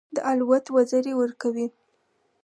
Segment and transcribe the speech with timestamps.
[0.15, 1.67] د الوت وزرې ورکوي.